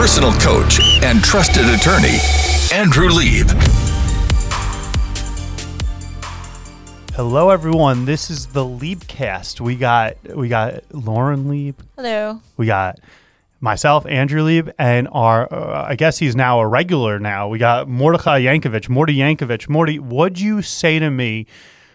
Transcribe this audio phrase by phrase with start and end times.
[0.00, 2.16] personal coach and trusted attorney,
[2.72, 3.48] Andrew Lieb.
[7.12, 8.06] Hello, everyone.
[8.06, 9.60] This is the Liebcast.
[9.60, 11.82] We got we got Lauren Lieb.
[11.96, 12.40] Hello.
[12.56, 12.98] We got
[13.60, 17.18] myself, Andrew Lieb, and our uh, I guess he's now a regular.
[17.18, 18.88] Now we got Mordechai Yankovic.
[18.88, 19.68] Morty Yankovic.
[19.68, 21.46] Morty, what'd you say to me?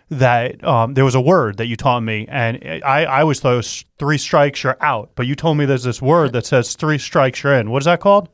[0.10, 3.54] That um, there was a word that you taught me, and I, I always thought
[3.54, 6.76] it was three strikes you're out, but you told me there's this word that says
[6.76, 7.72] three strikes you're in.
[7.72, 8.30] What is that called?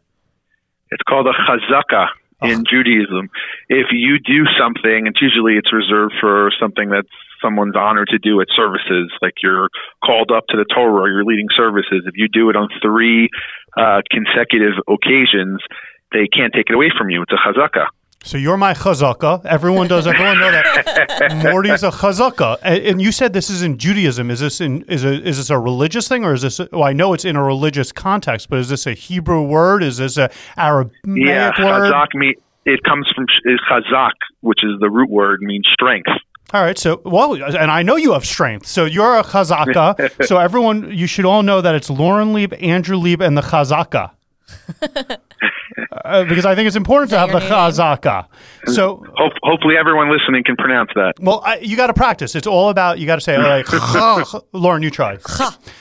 [0.91, 2.07] It's called a chazaka
[2.41, 3.29] in Judaism.
[3.69, 7.07] If you do something, it's usually it's reserved for something that's
[7.41, 9.69] someone's honored to do at services, like you're
[10.03, 12.03] called up to the Torah or you're leading services.
[12.05, 13.29] If you do it on three
[13.77, 15.61] uh, consecutive occasions,
[16.11, 17.23] they can't take it away from you.
[17.23, 17.87] It's a chazaka.
[18.23, 19.43] So you're my chazaka.
[19.45, 20.05] Everyone does.
[20.05, 21.49] Everyone know that.
[21.51, 24.29] Morty's a chazaka, and, and, you said this is in Judaism.
[24.29, 26.59] Is this in is a, is this a religious thing, or is this?
[26.71, 29.81] Well, I know it's in a religious context, but is this a Hebrew word?
[29.81, 31.91] Is this a Aramaic yeah, word?
[31.91, 33.25] Chazak it comes from
[33.69, 36.09] chazak, which is the root word, means strength.
[36.53, 38.67] All right, so well, and I know you have strength.
[38.67, 40.25] So you're a chazaka.
[40.25, 44.11] so everyone, you should all know that it's Lauren Lieb, Andrew Lieb, and the chazaka.
[46.05, 48.27] uh, because I think it's important to have the chazaka.
[48.67, 51.13] So Hope, hopefully, everyone listening can pronounce that.
[51.19, 52.35] Well, I, you got to practice.
[52.35, 53.67] It's all about you got to say like
[54.53, 54.83] Lauren.
[54.83, 55.17] You try.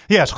[0.08, 0.32] Yes,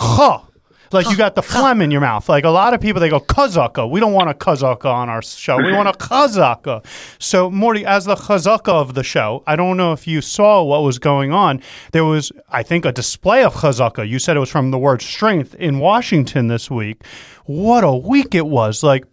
[0.92, 2.28] like you got the phlegm in your mouth.
[2.28, 3.90] Like a lot of people, they go kazaka.
[3.90, 5.56] We don't want a kazaka on our show.
[5.56, 6.84] We want a kazaka.
[7.18, 10.82] So Morty, as the kazaka of the show, I don't know if you saw what
[10.82, 11.62] was going on.
[11.92, 14.08] There was, I think, a display of chazaka.
[14.08, 17.04] You said it was from the word strength in Washington this week.
[17.44, 18.82] What a week it was!
[18.82, 19.04] Like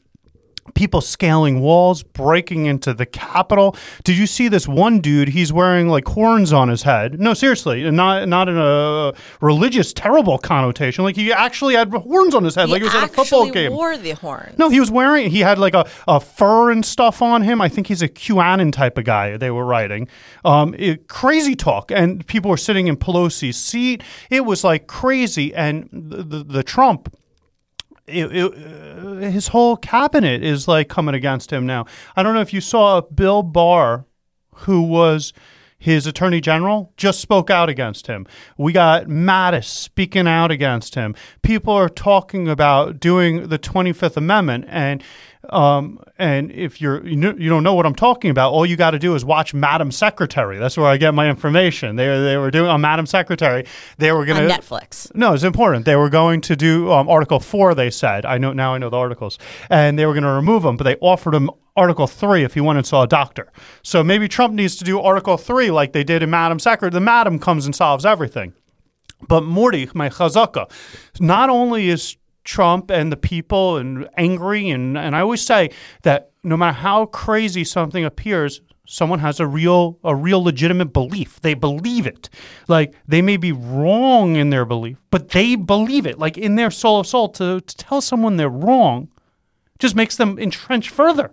[0.74, 3.76] people scaling walls, breaking into the Capitol.
[4.04, 5.30] Did you see this one dude?
[5.30, 7.20] He's wearing like horns on his head.
[7.20, 11.04] No, seriously, not not in a religious terrible connotation.
[11.04, 13.50] Like he actually had horns on his head, he like he was at a football
[13.50, 13.74] game.
[13.74, 14.58] Wore the horns.
[14.58, 15.30] No, he was wearing.
[15.30, 17.62] He had like a, a fur and stuff on him.
[17.62, 19.38] I think he's a QAnon type of guy.
[19.38, 20.08] They were writing
[20.46, 24.04] um, it, crazy talk, and people were sitting in Pelosi's seat.
[24.30, 27.16] It was like crazy, and the, the, the Trump
[28.10, 31.86] it, uh, his whole cabinet is like coming against him now.
[32.16, 34.06] I don't know if you saw Bill Barr,
[34.54, 35.34] who was
[35.80, 38.28] his attorney general, just spoke out against him.
[38.58, 41.16] We got Mattis speaking out against him.
[41.42, 45.02] People are talking about doing the 25th Amendment, and
[45.52, 48.76] um, and if you're you, know, you don't know what I'm talking about, all you
[48.76, 50.58] got to do is watch Madam Secretary.
[50.58, 51.96] That's where I get my information.
[51.96, 53.66] They they were doing on Madam Secretary.
[53.98, 55.14] They were going to Netflix.
[55.16, 55.86] No, it's important.
[55.86, 57.76] They were going to do um, Article Four.
[57.76, 58.74] They said I know now.
[58.74, 59.38] I know the articles,
[59.70, 62.62] and they were going to remove them, but they offered him Article 3 if he
[62.62, 63.52] went and saw a doctor.
[63.84, 66.92] So maybe Trump needs to do Article 3 like they did in Madam Secretary.
[66.92, 68.54] The Madam comes and solves everything.
[69.28, 70.70] But Morty, my chazaka,
[71.20, 74.70] not only is Trump and the people and angry.
[74.70, 75.72] And, and I always say
[76.04, 81.40] that no matter how crazy something appears, someone has a real a real legitimate belief.
[81.42, 82.30] They believe it.
[82.68, 86.18] Like they may be wrong in their belief, but they believe it.
[86.18, 89.10] Like in their soul of soul, to, to tell someone they're wrong
[89.78, 91.32] just makes them entrench further.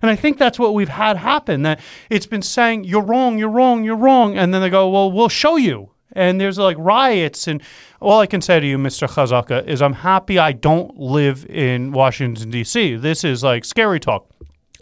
[0.00, 1.62] And I think that's what we've had happen.
[1.62, 1.80] That
[2.10, 5.28] it's been saying you're wrong, you're wrong, you're wrong, and then they go, well, we'll
[5.28, 7.62] show you and there's like riots and
[8.00, 9.08] all I can say to you, Mr.
[9.08, 12.96] Chazaka, is I'm happy I don't live in Washington D.C.
[12.96, 14.28] This is like scary talk.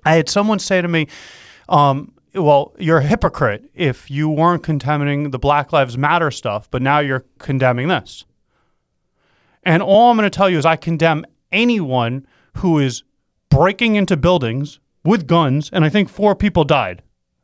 [0.05, 1.07] I had someone say to me,
[1.69, 6.83] um, "Well, you're a hypocrite if you weren't condemning the Black Lives Matter stuff, but
[6.83, 8.25] now you're condemning this."
[9.63, 12.27] And all I'm going to tell you is I condemn anyone
[12.59, 13.03] who is
[13.51, 17.03] breaking into buildings with guns, and I think four people died.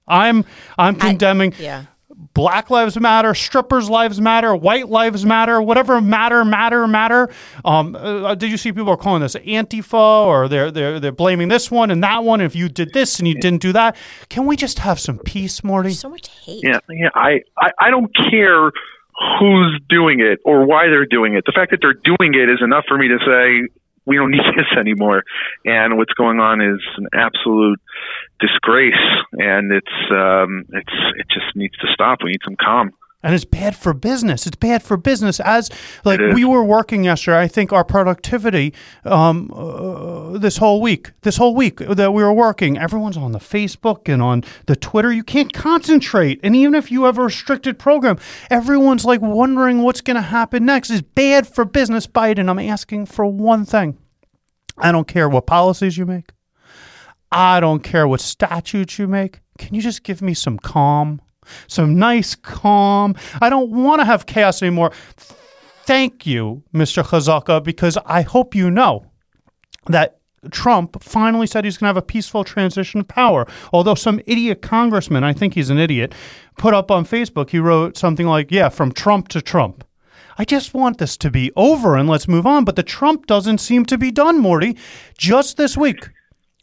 [0.08, 0.44] I'm
[0.78, 1.52] I'm condemning.
[1.54, 1.84] I, yeah.
[2.16, 7.28] Black Lives Matter, strippers' lives matter, white lives matter, whatever matter, matter, matter.
[7.62, 11.48] Um, uh, did you see people are calling this Antifa or they're, they're, they're blaming
[11.48, 12.40] this one and that one?
[12.40, 13.96] If you did this and you didn't do that,
[14.30, 15.88] can we just have some peace, Morty?
[15.90, 16.64] There's so much hate.
[16.64, 17.10] Yeah, yeah.
[17.14, 18.70] I, I, I don't care
[19.38, 21.44] who's doing it or why they're doing it.
[21.44, 23.68] The fact that they're doing it is enough for me to say
[24.06, 25.24] we don't need this anymore.
[25.64, 27.80] And what's going on is an absolute
[28.40, 28.94] disgrace,
[29.32, 32.18] and it's um, it's it just needs to stop.
[32.22, 32.92] We need some calm.
[33.22, 34.46] And it's bad for business.
[34.46, 35.40] It's bad for business.
[35.40, 35.68] As
[36.04, 38.72] like we were working yesterday, I think our productivity
[39.04, 43.40] um, uh, this whole week, this whole week that we were working, everyone's on the
[43.40, 45.10] Facebook and on the Twitter.
[45.10, 48.16] You can't concentrate, and even if you have a restricted program,
[48.48, 50.90] everyone's like wondering what's going to happen next.
[50.90, 52.48] It's bad for business, Biden.
[52.48, 53.98] I'm asking for one thing.
[54.78, 56.35] I don't care what policies you make.
[57.32, 59.40] I don't care what statutes you make.
[59.58, 61.20] Can you just give me some calm?
[61.68, 63.14] Some nice calm.
[63.40, 64.92] I don't want to have chaos anymore.
[65.84, 67.04] Thank you, Mr.
[67.04, 69.06] Chazaka, because I hope you know
[69.86, 70.18] that
[70.50, 73.46] Trump finally said he's going to have a peaceful transition of power.
[73.72, 76.14] Although some idiot congressman, I think he's an idiot,
[76.58, 79.84] put up on Facebook, he wrote something like, Yeah, from Trump to Trump.
[80.38, 82.64] I just want this to be over and let's move on.
[82.64, 84.76] But the Trump doesn't seem to be done, Morty.
[85.16, 86.10] Just this week,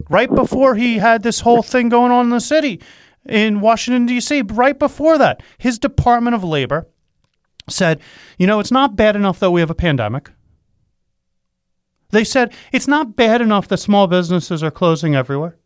[0.10, 2.81] right before he had this whole thing going on in the city
[3.25, 6.88] in Washington, D.C., right before that, his Department of Labor
[7.69, 8.01] said,
[8.38, 10.31] You know, it's not bad enough that we have a pandemic.
[12.12, 15.57] They said it's not bad enough that small businesses are closing everywhere.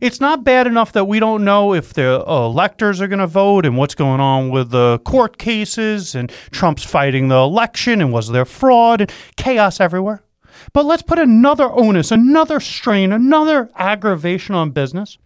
[0.00, 3.66] It's not bad enough that we don't know if the electors are going to vote
[3.66, 8.30] and what's going on with the court cases and Trump's fighting the election and was
[8.30, 10.23] there fraud and chaos everywhere.
[10.72, 15.18] But let's put another onus, another strain, another aggravation on business.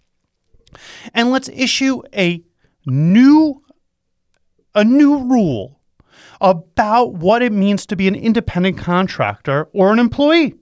[1.14, 2.42] And let's issue a
[2.86, 3.62] new
[4.74, 5.80] a new rule
[6.40, 10.54] about what it means to be an independent contractor or an employee.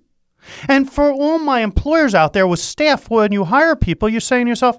[0.68, 4.46] And for all my employers out there with staff, when you hire people, you're saying
[4.46, 4.78] to yourself,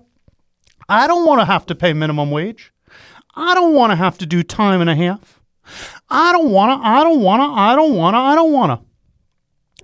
[0.90, 2.72] I don't want to have to pay minimum wage.
[3.36, 5.42] I don't want to have to do time and a half.
[6.10, 8.80] I don't want to, I don't want to, I don't want to, I don't want
[8.80, 8.88] to.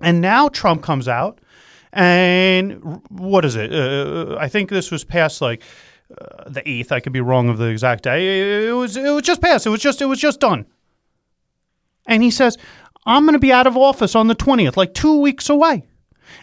[0.00, 1.40] And now Trump comes out
[1.92, 3.72] and what is it?
[3.72, 5.62] Uh, I think this was passed like
[6.10, 6.90] uh, the 8th.
[6.92, 8.66] I could be wrong of the exact day.
[8.68, 9.66] It was it was just passed.
[9.66, 10.66] It was just it was just done.
[12.06, 12.58] And he says,
[13.06, 15.84] I'm going to be out of office on the 20th, like two weeks away.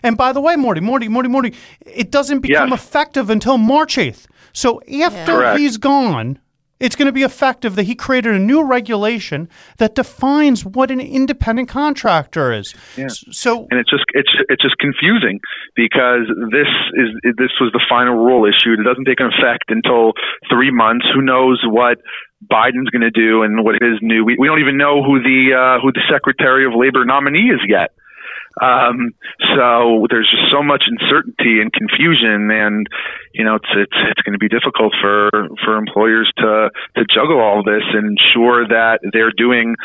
[0.03, 2.81] And by the way, Morty, Morty, Morty, Morty, it doesn't become Yes.
[2.83, 4.25] effective until March 8th.
[4.53, 5.59] So after Correct.
[5.59, 6.39] he's gone,
[6.81, 9.47] it's going to be effective that he created a new regulation
[9.77, 12.73] that defines what an independent contractor is.
[12.97, 13.07] Yeah.
[13.07, 15.39] So and it's just it's it's just confusing
[15.75, 18.79] because this is this was the final rule issued.
[18.79, 20.13] It doesn't take effect until
[20.49, 21.05] three months.
[21.13, 21.99] Who knows what
[22.49, 24.25] Biden's going to do and what his new?
[24.25, 27.61] We, we don't even know who the uh, who the Secretary of Labor nominee is
[27.67, 27.93] yet.
[28.59, 29.13] Um,
[29.55, 32.87] so there's just so much uncertainty and confusion, and
[33.33, 35.29] you know it's it's it's going to be difficult for
[35.63, 39.75] for employers to to juggle all this and ensure that they're doing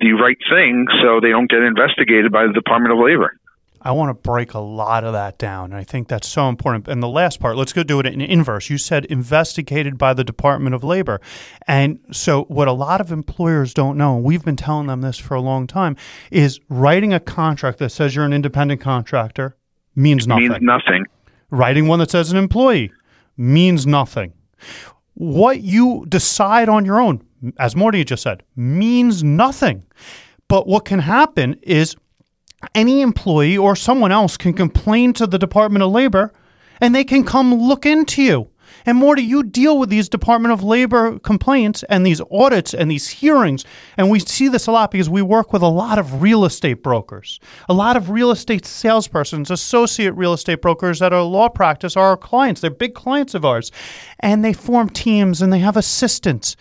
[0.00, 3.38] the right thing so they don't get investigated by the Department of Labor.
[3.86, 5.66] I want to break a lot of that down.
[5.66, 6.88] And I think that's so important.
[6.88, 8.68] And the last part, let's go do it in inverse.
[8.68, 11.20] You said investigated by the Department of Labor.
[11.68, 15.18] And so, what a lot of employers don't know, and we've been telling them this
[15.18, 15.96] for a long time,
[16.32, 19.56] is writing a contract that says you're an independent contractor
[19.94, 20.48] means nothing.
[20.48, 21.04] Means nothing.
[21.50, 22.90] Writing one that says an employee
[23.36, 24.32] means nothing.
[25.14, 27.24] What you decide on your own,
[27.56, 29.84] as Morty just said, means nothing.
[30.48, 31.94] But what can happen is
[32.74, 36.32] any employee or someone else can complain to the Department of Labor
[36.80, 38.50] and they can come look into you.
[38.84, 42.90] And more Morty, you deal with these Department of Labor complaints and these audits and
[42.90, 43.64] these hearings.
[43.96, 46.82] And we see this a lot because we work with a lot of real estate
[46.82, 51.96] brokers, a lot of real estate salespersons, associate real estate brokers that are law practice
[51.96, 52.60] are our clients.
[52.60, 53.72] They're big clients of ours.
[54.20, 56.56] And they form teams and they have assistants.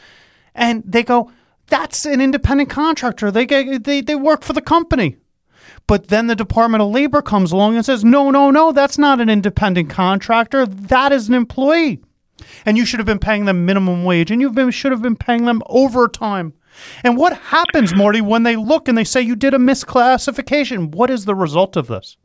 [0.54, 1.32] And they go,
[1.68, 3.32] that's an independent contractor.
[3.32, 5.18] They, get, they, they work for the company.
[5.88, 9.22] But then the Department of Labor comes along and says, no, no, no, that's not
[9.22, 10.66] an independent contractor.
[10.66, 12.02] That is an employee.
[12.66, 15.46] And you should have been paying them minimum wage and you should have been paying
[15.46, 16.54] them overtime.
[17.04, 20.94] And what happens, Morty, when they look and they say you did a misclassification?
[20.94, 22.18] What is the result of this?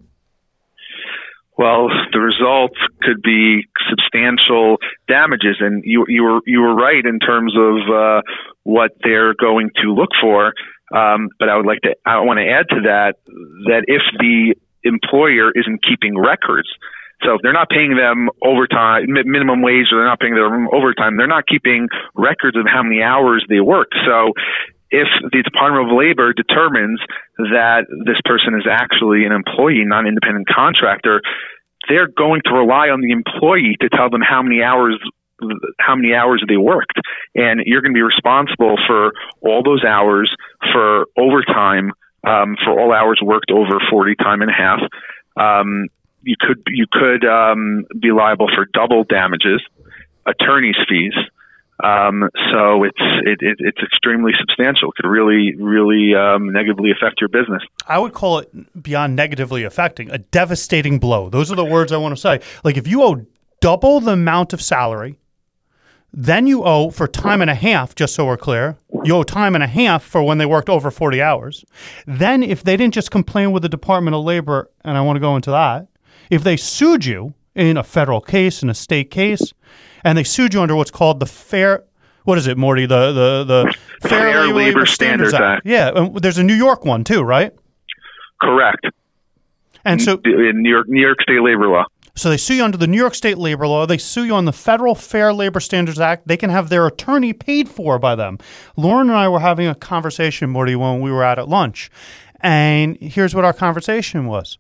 [1.57, 7.19] Well, the result could be substantial damages, and you you were you were right in
[7.19, 8.23] terms of uh,
[8.63, 10.55] what they're going to look for.
[10.91, 13.15] Um, but I would like to I want to add to that
[13.71, 16.69] that if the employer isn't keeping records,
[17.23, 21.17] so if they're not paying them overtime, minimum wage, or they're not paying them overtime,
[21.17, 23.95] they're not keeping records of how many hours they worked.
[24.07, 24.33] So
[24.91, 26.99] if the Department of Labor determines
[27.39, 31.21] that this person is actually an employee, not an independent contractor,
[31.89, 34.99] they're going to rely on the employee to tell them how many hours
[35.79, 36.99] how many hours they worked
[37.35, 40.35] and you're going to be responsible for all those hours
[40.73, 41.93] for overtime
[42.27, 44.81] um, for all hours worked over 40 time and a half
[45.37, 45.89] um,
[46.23, 49.61] you could you could um, be liable for double damages
[50.27, 51.15] attorney's fees
[51.83, 54.91] um, so it's it, it, it's extremely substantial.
[54.91, 57.63] It could really really um, negatively affect your business.
[57.87, 61.31] I would call it beyond negatively affecting a devastating blow.
[61.31, 62.41] Those are the words I want to say.
[62.65, 63.25] Like if you owe
[63.61, 65.19] double the amount of salary,
[66.13, 69.55] then you owe for time and a half, just so we're clear, you owe time
[69.55, 71.65] and a half for when they worked over 40 hours.
[72.07, 75.21] Then if they didn't just complain with the Department of Labor, and I want to
[75.21, 75.87] go into that,
[76.31, 79.53] if they sued you in a federal case, in a state case,
[80.05, 81.85] and they sued you under what's called the fair
[82.25, 82.87] what is it, Morty?
[82.87, 85.63] The the the Fair Labor Standards Act.
[85.65, 87.53] Yeah, and there's a New York one too, right?
[88.41, 88.87] Correct.
[89.85, 91.85] And so in New York, New York State labor law.
[92.21, 93.87] So they sue you under the New York State labor law.
[93.87, 96.29] They sue you on the Federal Fair Labor Standards Act.
[96.29, 98.37] They can have their attorney paid for by them.
[98.77, 101.91] Lauren and I were having a conversation, Morty, when we were out at lunch.
[102.43, 104.59] And here's what our conversation was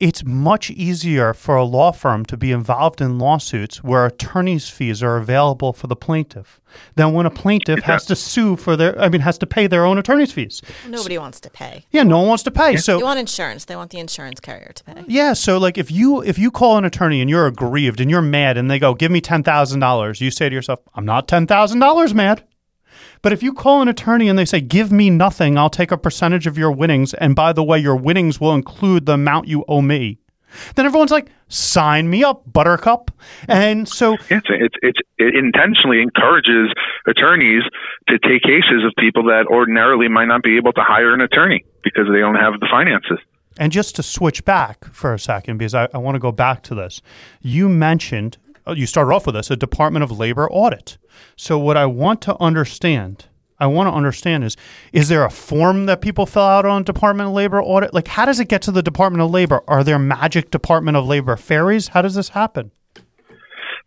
[0.00, 5.02] it's much easier for a law firm to be involved in lawsuits where attorney's fees
[5.02, 6.58] are available for the plaintiff
[6.94, 9.84] than when a plaintiff has to sue for their I mean has to pay their
[9.84, 10.62] own attorney's fees.
[10.88, 11.84] Nobody wants to pay.
[11.90, 12.72] Yeah, no one wants to pay.
[12.72, 13.66] They So want insurance.
[13.66, 15.04] They want the insurance carrier to pay.
[15.06, 18.22] yeah, so like if you if you call an attorney and you're aggrieved and you're
[18.22, 21.28] mad and they go, "Give me ten thousand dollars," you say to yourself, "I'm not
[21.28, 22.42] ten thousand dollars mad."
[23.22, 25.98] But if you call an attorney and they say, "Give me nothing, I'll take a
[25.98, 29.64] percentage of your winnings, and by the way, your winnings will include the amount you
[29.68, 30.18] owe me,"
[30.74, 33.10] then everyone's like, "Sign me up, Buttercup."
[33.48, 36.72] And so It's, it's, it's, it intentionally encourages
[37.06, 37.62] attorneys
[38.08, 41.64] to take cases of people that ordinarily might not be able to hire an attorney
[41.82, 43.18] because they don't have the finances.
[43.58, 46.62] And just to switch back for a second, because I, I want to go back
[46.64, 47.02] to this,
[47.42, 50.98] you mentioned, you started off with this, a Department of Labor audit.
[51.36, 53.26] So, what I want to understand,
[53.58, 54.56] I want to understand is,
[54.92, 57.94] is there a form that people fill out on Department of Labor audit?
[57.94, 59.62] Like, how does it get to the Department of Labor?
[59.68, 61.88] Are there magic Department of Labor fairies?
[61.88, 62.70] How does this happen?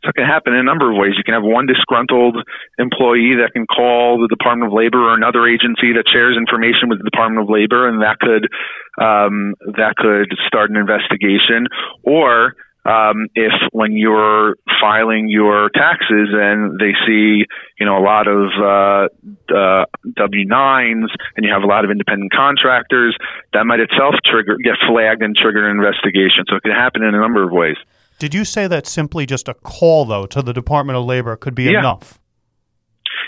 [0.03, 1.13] So it can happen in a number of ways.
[1.15, 2.35] You can have one disgruntled
[2.77, 6.99] employee that can call the Department of Labor or another agency that shares information with
[6.99, 8.51] the Department of Labor, and that could
[8.99, 11.71] um, that could start an investigation.
[12.03, 17.45] Or um, if when you're filing your taxes and they see
[17.79, 19.85] you know a lot of uh, uh,
[20.15, 23.15] W nines and you have a lot of independent contractors,
[23.53, 26.43] that might itself trigger get flagged and trigger an investigation.
[26.49, 27.77] So it can happen in a number of ways.
[28.19, 31.55] Did you say that simply just a call, though, to the Department of Labor could
[31.55, 31.79] be Yeah.
[31.79, 32.19] enough?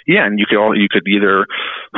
[0.07, 1.47] Yeah, and you could all, you could either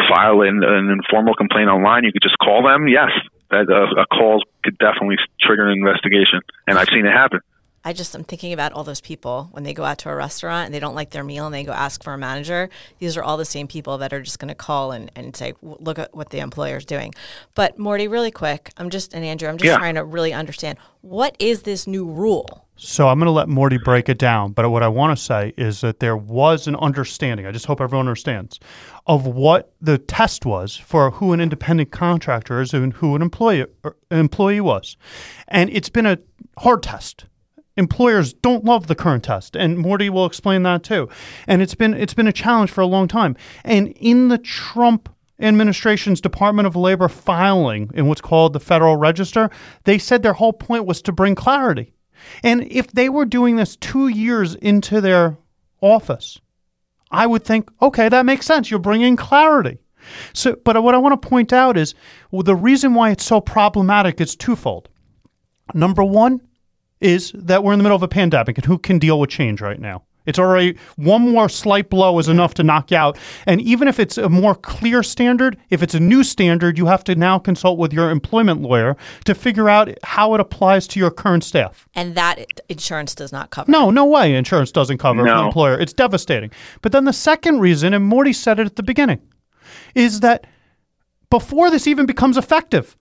[0.09, 2.05] file an, an informal complaint online.
[2.05, 2.87] You could just call them.
[2.87, 3.09] Yes,
[3.51, 7.39] that uh, a call could definitely trigger an investigation, and I've seen it happen.
[7.84, 10.65] I just am thinking about all those people when they go out to a restaurant
[10.65, 12.69] and they don't like their meal and they go ask for a manager.
[13.00, 15.53] These are all the same people that are just going to call and, and say,
[15.62, 17.13] look at what the employer is doing.
[17.55, 19.77] But Morty, really quick, I'm just, and Andrew, I'm just Yeah.
[19.77, 22.65] trying to really understand what is this new rule?
[22.75, 24.51] So I'm going to let Morty break it down.
[24.51, 27.46] But what I want to say is that there was an understanding.
[27.48, 28.60] I just hope everyone understands
[29.07, 33.65] of what the test was for who an independent contractor is and who an employee
[33.84, 34.98] or employee was,
[35.48, 36.19] and it's been a
[36.60, 37.25] hard test.
[37.77, 41.07] Employers don't love the current test, and Morty will explain that too.
[41.46, 43.38] And it's been it's been a challenge for a long time.
[43.63, 49.50] And in the Trump administration's Department of Labor filing in what's called the Federal Register,
[49.84, 51.93] they said their whole point was to bring clarity.
[52.43, 55.38] And if they were doing this two years into their
[55.81, 56.39] office,
[57.12, 58.69] I would think, okay, that makes sense.
[58.69, 59.77] You're bringing clarity.
[60.34, 61.93] So, but what I want to point out is
[62.31, 64.89] well, the reason why it's so problematic is twofold.
[65.74, 66.41] Number one
[66.99, 69.61] is that we're in the middle of a pandemic, and who can deal with change
[69.61, 70.03] right now?
[70.25, 73.17] It's already one more slight blow is enough to knock you out.
[73.45, 77.05] And even if it's a more clear standard, if it's a new standard, you have
[77.05, 81.11] to now consult with your employment lawyer to figure out how it applies to your
[81.11, 81.87] current staff.
[81.95, 83.71] And that insurance does not cover.
[83.71, 85.47] No, no way insurance doesn't cover for the No.
[85.47, 85.79] employer.
[85.79, 86.51] It's devastating.
[86.81, 89.21] But then the second reason, and Morty said it at the beginning,
[89.95, 90.45] is that
[91.29, 92.97] before this even becomes effective,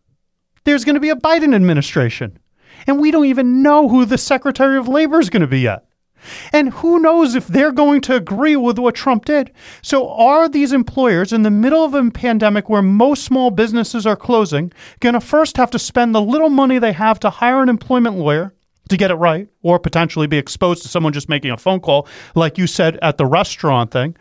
[0.62, 2.38] there's going to be a Biden administration.
[2.86, 5.84] And we don't even know who the Secretary of Labor is going to be yet.
[6.52, 9.52] And who knows if they're going to agree with what Trump did.
[9.82, 14.16] So, are these employers in the middle of a pandemic where most small businesses are
[14.16, 17.68] closing going to first have to spend the little money they have to hire an
[17.68, 18.54] employment lawyer
[18.88, 22.06] to get it right, or potentially be exposed to someone just making a phone call,
[22.34, 24.16] like you said at the restaurant thing?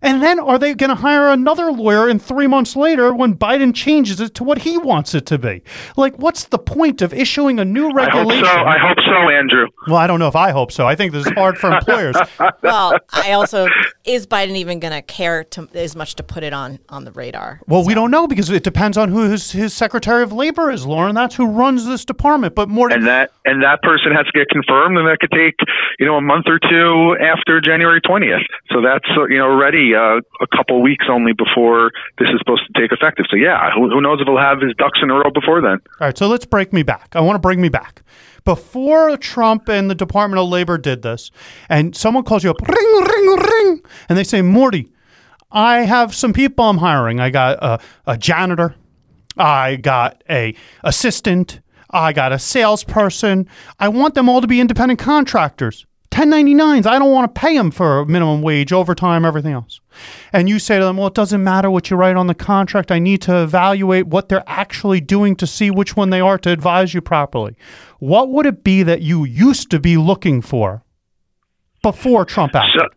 [0.00, 3.74] And then are they going to hire another lawyer in three months later when Biden
[3.74, 5.62] changes it to what he wants it to be?
[5.96, 8.44] Like, what's the point of issuing a new I hope regulation?
[8.44, 8.50] so.
[8.50, 9.66] I hope so, Andrew.
[9.86, 10.86] well, I don't know if I hope so.
[10.86, 12.16] I think this is hard for employers.
[12.62, 13.66] Well, I also,
[14.04, 17.12] is Biden even going to care to, as much to put it on, on the
[17.12, 17.60] radar?
[17.66, 20.84] Well, we don't know because it depends on who his, his Secretary of Labor is,
[20.86, 21.14] Lauren.
[21.14, 22.54] That's who runs this department.
[22.54, 25.54] But more, And that and that person has to get confirmed, and that could take
[25.98, 28.42] you know a month or two after January twentieth.
[28.72, 32.62] So that's uh, you know already uh, a couple weeks only before this is supposed
[32.66, 33.26] to take effective.
[33.30, 35.78] So yeah, who, who knows if he'll have his ducks in a row before then?
[36.00, 37.14] All right, so let's break me back.
[37.14, 38.02] I want to bring me back.
[38.44, 41.30] Before Trump and the Department of Labor did this,
[41.68, 44.90] and someone calls you up, ring, ring, ring, and they say, Morty,
[45.50, 47.20] I have some people I'm hiring.
[47.20, 48.74] I got a, a janitor,
[49.36, 53.48] I got a assistant, I got a salesperson.
[53.78, 55.86] I want them all to be independent contractors.
[56.18, 56.84] 1099s.
[56.84, 59.80] I don't want to pay them for minimum wage, overtime, everything else.
[60.32, 62.90] And you say to them, well, it doesn't matter what you write on the contract.
[62.90, 66.50] I need to evaluate what they're actually doing to see which one they are to
[66.50, 67.56] advise you properly.
[68.00, 70.82] What would it be that you used to be looking for
[71.84, 72.80] before Trump acted?
[72.80, 72.88] So,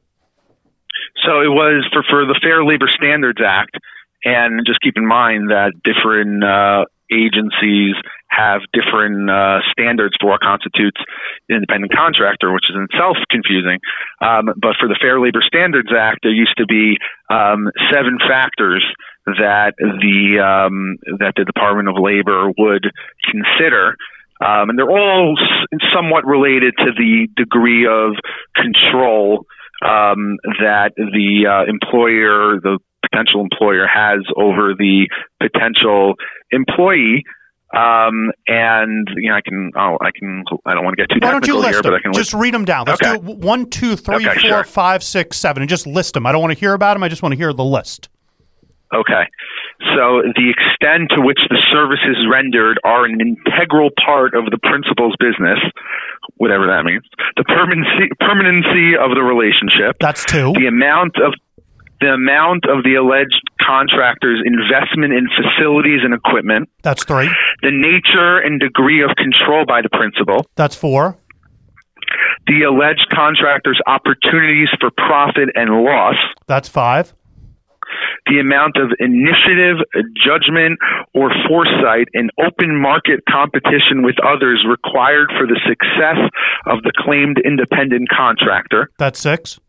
[1.24, 3.78] so it was for, for the Fair Labor Standards Act,
[4.26, 7.94] and just keep in mind that different uh, agencies
[8.32, 10.98] have different uh, standards for what constitutes
[11.50, 13.80] an independent contractor, which is in itself confusing.
[14.24, 16.98] Um, but for the Fair Labor Standards Act, there used to be
[17.30, 18.84] um, seven factors
[19.26, 22.90] that the um, that the Department of Labor would
[23.30, 23.96] consider.
[24.42, 25.38] Um, and they're all
[25.94, 28.16] somewhat related to the degree of
[28.56, 29.46] control
[29.86, 32.80] um, that the uh, employer, the
[33.12, 35.10] potential employer has over the
[35.42, 36.16] potential
[36.52, 37.24] employee.
[37.74, 41.20] Um, and you know, I can, oh, I can, I don't want to get too
[41.26, 41.82] Why technical here, them?
[41.84, 42.42] but I can just list.
[42.42, 42.86] read them down.
[42.88, 43.18] Let's Okay.
[43.18, 44.64] do one, two, three, Okay, four, sure.
[44.66, 46.26] five, six, seven, and just list them.
[46.26, 47.04] I don't want to hear about them.
[47.04, 48.10] I just want to hear the list.
[48.94, 49.24] Okay.
[49.96, 55.16] So the extent to which the services rendered are an integral part of the principal's
[55.18, 55.58] business,
[56.36, 57.04] whatever that means,
[57.38, 60.52] the permanency, permanency of the relationship, That's two.
[60.60, 61.34] the amount of
[62.02, 67.30] the amount of the alleged contractor's investment in facilities and equipment, That's three.
[67.62, 71.18] the nature and degree of control by the principal, That's four.
[72.48, 76.16] the alleged contractor's opportunities for profit and loss,
[76.48, 77.14] That's five.
[78.26, 79.78] the amount of initiative,
[80.18, 80.80] judgment,
[81.14, 86.18] or foresight in open market competition with others required for the success
[86.66, 89.60] of the claimed independent contractor, That's six.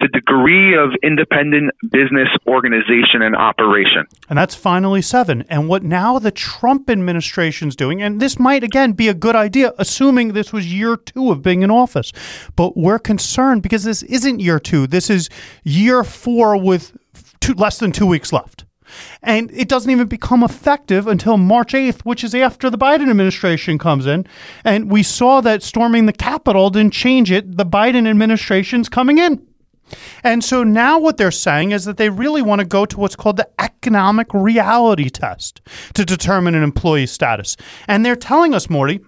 [0.00, 4.06] The degree of independent business organization and operation.
[4.28, 5.44] And that's finally seven.
[5.48, 9.72] And what now the Trump administration's doing, and this might again be a good idea,
[9.78, 12.12] assuming this was year two of being in office.
[12.56, 14.86] But we're concerned because this isn't year two.
[14.86, 15.30] This is
[15.64, 16.96] year four with
[17.40, 18.64] two, less than two weeks left.
[19.22, 23.78] And it doesn't even become effective until March 8th, which is after the Biden administration
[23.78, 24.26] comes in.
[24.64, 27.56] And we saw that storming the Capitol didn't change it.
[27.56, 29.44] The Biden administration's coming in.
[30.22, 33.16] And so now what they're saying is that they really want to go to what's
[33.16, 35.60] called the economic reality test
[35.94, 37.56] to determine an employee status.
[37.86, 39.00] And they're telling us, Morty,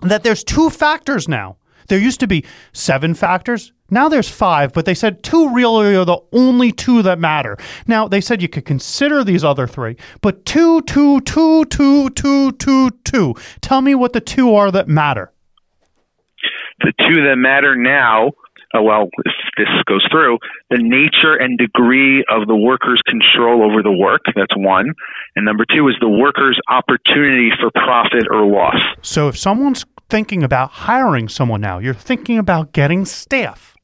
[0.00, 1.56] that there's two factors now.
[1.88, 3.72] There used to be seven factors.
[3.90, 7.56] Now there's five, but they said two really are the only two that matter.
[7.86, 12.52] Now they said you could consider these other three, but two, two, two, two, two,
[12.52, 13.34] two, two.
[13.62, 15.32] Tell me what the two are that matter.
[16.80, 18.32] The two that matter now,
[18.74, 19.08] uh, well,
[19.58, 20.38] this goes through,
[20.70, 24.94] the nature and degree of the worker's control over the work, that's one.
[25.36, 28.80] And number two is the worker's opportunity for profit or loss.
[29.02, 33.76] So if someone's thinking about hiring someone now, you're thinking about getting staff,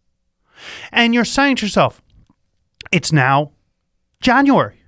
[0.93, 2.01] and you're saying to yourself,
[2.93, 3.53] it's now
[4.21, 4.81] January.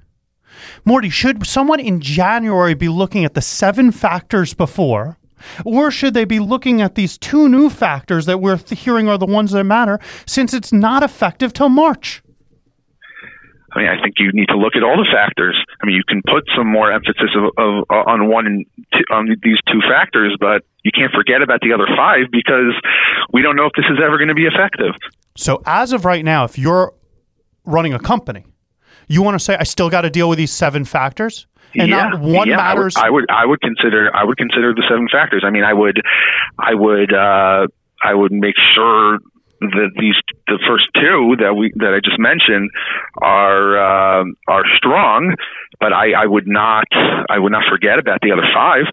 [0.84, 5.18] Morty, should someone in January be looking at the seven factors before?
[5.64, 9.26] Or should they be looking at these two new factors that we're hearing are the
[9.26, 12.22] ones that matter since it's not effective till March?
[13.72, 15.56] I mean, I think you need to look at all the factors.
[15.82, 19.28] I mean, you can put some more emphasis of, of uh, on one two, on
[19.42, 22.72] these two factors, but you can't forget about the other five because
[23.32, 24.94] we don't know if this is ever going to be effective.
[25.36, 26.94] So, as of right now, if you're
[27.66, 28.46] running a company,
[29.08, 31.46] you want to say, I still got to deal with these seven factors?
[31.78, 34.72] And yeah, not one yeah, I would- I would, I would, consider, I would consider
[34.74, 35.42] the seven factors.
[35.46, 36.00] I mean, I would,
[36.58, 37.66] I would, uh,
[38.04, 39.18] I would make sure
[39.60, 40.14] that these,
[40.48, 42.70] the first two that we, that I just mentioned,
[43.22, 45.34] are uh, are strong.
[45.80, 46.84] But I, I would not,
[47.28, 48.84] I would not forget about the other five.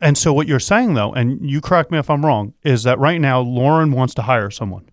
[0.00, 2.98] And so, what you're saying, though, and you correct me if I'm wrong, is that
[2.98, 4.88] right now Lauren wants to hire someone,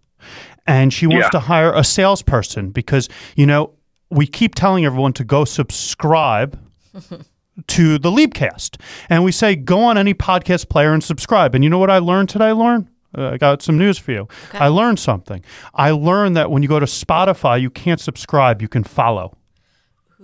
[0.65, 1.29] and she wants Yeah.
[1.32, 3.71] to hire a salesperson because you know
[4.10, 6.58] we keep telling everyone to go subscribe
[7.68, 11.54] to the Liebcast, and we say go on any podcast player and subscribe.
[11.56, 12.89] And you know what I learned today, Lauren?
[13.16, 14.28] Uh, I got some news for you.
[14.54, 15.44] I learned something.
[15.76, 19.38] I learned that when you go to Spotify, you can't subscribe; you can follow.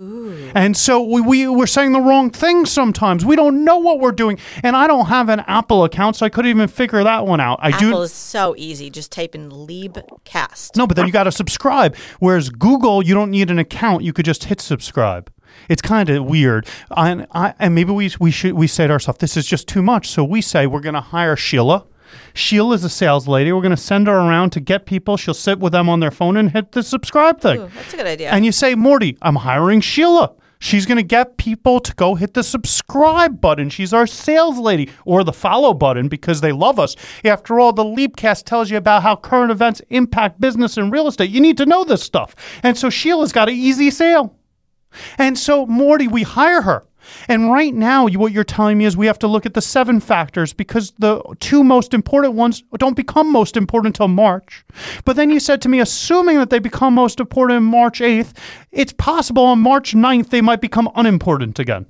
[0.02, 0.50] Ooh.
[0.54, 3.24] And so we, we we're saying the wrong thing sometimes.
[3.24, 4.38] We don't know what we're doing.
[4.62, 7.58] And I don't have an Apple account, so I couldn't even figure that one out.
[7.60, 8.88] I Apple do is so easy.
[8.88, 10.76] Just type in Liebcast.
[10.76, 11.96] No, but then you got to subscribe.
[12.18, 14.02] Whereas Google, you don't need an account.
[14.02, 15.30] You could just hit subscribe.
[15.68, 16.66] It's kind of weird.
[16.96, 19.82] And, I, and maybe we, we should we say to ourselves, this is just too
[19.82, 20.08] much.
[20.08, 21.86] So we say we're going to hire Sheila.
[22.34, 23.52] Sheila is a sales lady.
[23.52, 25.16] We're going to send her around to get people.
[25.16, 27.60] She'll sit with them on their phone and hit the subscribe thing.
[27.60, 28.30] Ooh, that's a good idea.
[28.30, 30.32] And you say, Morty, I'm hiring Sheila.
[30.62, 33.70] She's going to get people to go hit the subscribe button.
[33.70, 36.96] She's our sales lady or the follow button because they love us.
[37.24, 41.30] After all, the Liebcast tells you about how current events impact business and real estate.
[41.30, 42.36] You need to know this stuff.
[42.62, 44.36] And so Sheila's got an easy sale.
[45.18, 46.84] And so, Morty, we hire her.
[47.28, 49.62] And right now, you, what you're telling me is we have to look at the
[49.62, 54.64] seven factors because the two most important ones don't become most important until March.
[55.04, 58.36] But then you said to me, assuming that they become most important on March 8th,
[58.70, 61.86] it's possible on March 9th they might become unimportant again.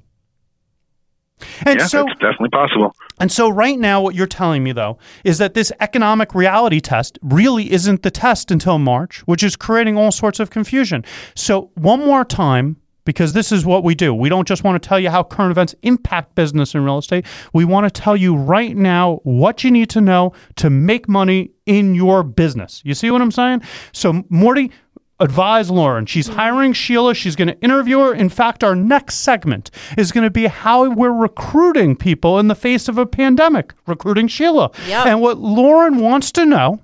[1.64, 2.94] And yeah, so, that's definitely possible.
[3.18, 7.18] and so right now, what you're telling me though is that this economic reality test
[7.22, 11.02] really isn't the test until March, which is creating all sorts of confusion.
[11.34, 12.76] So one more time,
[13.10, 14.14] because this is what we do.
[14.14, 17.26] We don't just want to tell you how current events impact business and real estate.
[17.52, 21.50] We want to tell you right now what you need to know to make money
[21.66, 22.82] in your business.
[22.84, 23.62] You see what I'm saying?
[23.90, 24.70] So Morty,
[25.18, 26.06] advise Lauren.
[26.06, 27.16] She's hiring Sheila.
[27.16, 28.14] She's going to interview her.
[28.14, 32.54] In fact, our next segment is going to be how we're recruiting people in the
[32.54, 34.70] face of a pandemic, recruiting Sheila.
[34.86, 35.06] Yep.
[35.06, 36.78] And what Lauren wants to know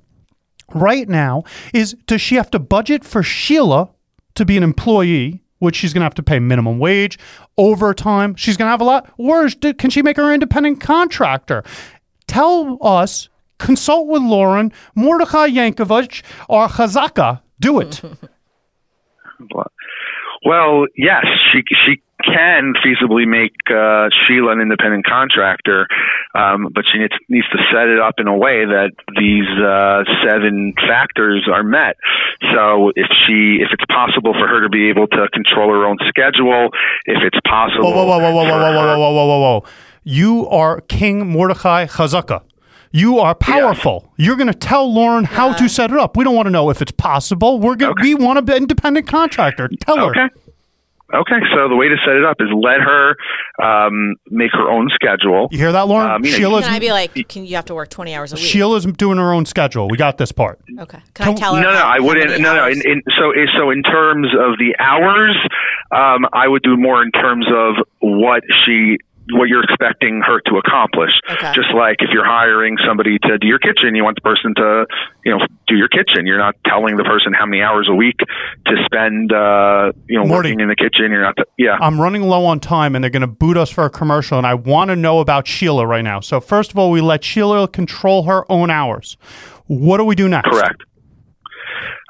[0.74, 3.90] right now is does she have to budget for Sheila
[4.34, 5.44] to be an employee?
[5.58, 7.18] Which she's going to have to pay minimum wage,
[7.56, 8.34] overtime.
[8.34, 9.10] She's going to have a lot.
[9.16, 11.64] Or can she make her independent contractor?
[12.26, 17.40] Tell us, consult with Lauren, Mordechai Yankovich, or Chazaka.
[17.58, 18.02] Do it.
[20.46, 25.88] Well, yes, she she can feasibly make uh, Sheila an independent contractor,
[26.34, 30.06] um, but she needs, needs to set it up in a way that these uh,
[30.22, 31.96] seven factors are met.
[32.54, 35.98] So if she if it's possible for her to be able to control her own
[36.06, 36.70] schedule,
[37.06, 39.64] if it's possible, Whoa, whoa, whoa, whoa, whoa, whoa, whoa, whoa, whoa, whoa, whoa, whoa.
[40.04, 42.42] You are King Mordecai Chazaka.
[42.92, 44.12] You are powerful.
[44.16, 46.16] You're going to tell Lauren how to set it up.
[46.16, 47.60] We don't want to know if it's possible.
[47.60, 47.92] We're going.
[47.92, 48.02] Okay.
[48.02, 49.68] We want to be an independent contractor.
[49.80, 50.10] Tell her.
[50.10, 50.34] Okay.
[51.14, 53.16] Okay, so the way to set it up is let her
[53.62, 55.46] um, make her own schedule.
[55.52, 56.10] You hear that, Lauren?
[56.10, 58.32] Um, you know, Sheila's Can I be like, can you have to work 20 hours
[58.32, 58.44] a week?
[58.44, 59.88] Sheila's doing her own schedule.
[59.88, 60.58] We got this part.
[60.80, 60.98] okay.
[61.14, 61.62] Can I tell her?
[61.62, 62.40] No, no, I wouldn't.
[62.40, 62.66] No, no.
[62.66, 65.36] In, in, so, so in terms of the hours,
[65.92, 68.98] um, I would do more in terms of what she,
[69.32, 71.10] what you're expecting her to accomplish.
[71.28, 71.52] Okay.
[71.54, 74.86] Just like if you're hiring somebody to do your kitchen, you want the person to,
[75.24, 76.26] you know, do your kitchen.
[76.26, 78.18] You're not telling the person how many hours a week
[78.66, 80.50] to spend, uh, you know, Morty.
[80.50, 81.10] working in the kitchen.
[81.10, 81.36] You're not.
[81.58, 81.76] yeah.
[81.80, 84.38] I'm running low on time and they're going to boot us for a commercial.
[84.38, 86.20] And I want to know about Sheila right now.
[86.20, 89.16] So, first of all, we let Sheila control her own hours.
[89.66, 90.48] What do we do next?
[90.48, 90.84] Correct.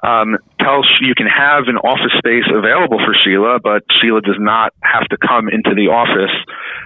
[0.07, 4.73] Um, tell you can have an office space available for Sheila, but Sheila does not
[4.83, 6.31] have to come into the office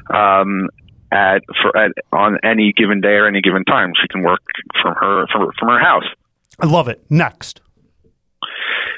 [0.09, 0.71] um,
[1.13, 3.93] at for at on any given day or any given time.
[4.01, 4.41] She can work
[4.81, 6.05] from her from, from her house.
[6.61, 7.05] I love it.
[7.11, 7.61] Next.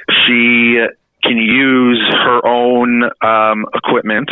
[0.08, 0.78] She
[1.22, 4.30] can use her own um, equipment.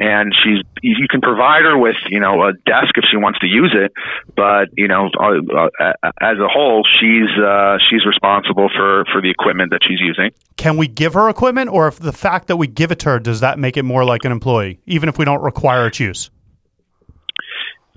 [0.00, 3.46] And she's you can provide her with you know a desk if she wants to
[3.46, 3.92] use it,
[4.34, 9.30] but you know uh, uh, as a whole she's uh, she's responsible for for the
[9.30, 10.32] equipment that she's using.
[10.56, 13.20] Can we give her equipment, or if the fact that we give it to her
[13.20, 16.28] does that make it more like an employee, even if we don't require its use?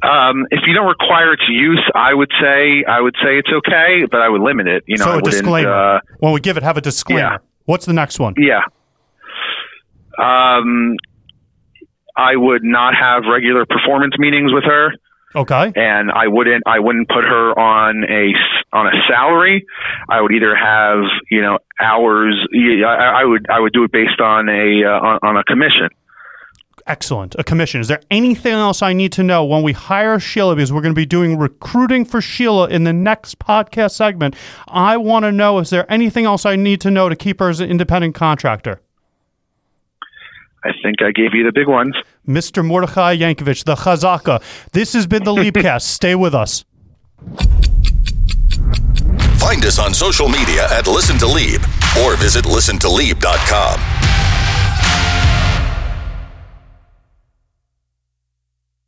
[0.03, 4.05] Um, if you don't require its use, I would say I would say it's okay,
[4.09, 4.83] but I would limit it.
[4.85, 5.73] You know, so I a disclaimer.
[5.73, 7.21] Uh, when we give it, have a disclaimer.
[7.21, 7.37] yeah.
[7.65, 8.35] What's the next one?
[8.37, 8.61] yeah.
[10.19, 10.95] Um,
[12.17, 14.91] I would not have regular performance meetings with her,
[15.35, 15.71] Okay.
[15.75, 18.33] and I wouldn't I wouldn't put her on a
[18.75, 19.65] on a salary.
[20.09, 22.35] I would either have you know hours.
[22.53, 25.89] I, I would I would do it based on a uh, on, on a commission.
[26.85, 27.35] Excellent.
[27.37, 27.81] A commission.
[27.81, 30.55] Is there anything else I need to know when we hire Sheila?
[30.55, 34.35] Because we're going to be doing recruiting for Sheila in the next podcast segment.
[34.69, 37.49] I want to know is there anything else I need to know to keep her
[37.49, 38.79] as an independent contractor?
[40.67, 41.95] I think I gave you the big ones.
[42.27, 42.63] Mr.
[42.65, 44.41] Mordechai Yankovich, the Chazaka.
[44.73, 45.83] This has been the Liebcast.
[45.83, 46.65] Stay with us.
[49.39, 51.61] Find us on social media at Listen to Lieb
[52.03, 54.36] or visit listentolieb.com.